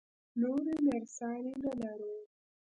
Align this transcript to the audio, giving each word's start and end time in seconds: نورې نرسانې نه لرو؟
نورې 0.39 0.75
نرسانې 0.85 1.53
نه 1.63 1.71
لرو؟ 1.79 2.13